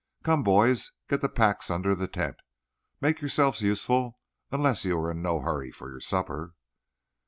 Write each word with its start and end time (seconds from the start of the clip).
Come, 0.23 0.41
boys, 0.41 0.89
get 1.09 1.21
the 1.21 1.29
packs 1.29 1.69
under 1.69 1.93
the 1.93 2.07
tent. 2.07 2.37
Make 3.01 3.21
yourselves 3.21 3.61
useful 3.61 4.17
unless 4.51 4.83
you 4.83 4.97
are 4.97 5.11
in 5.11 5.21
no 5.21 5.41
hurry 5.41 5.71
for 5.71 5.91
your 5.91 5.99
supper." 5.99 6.55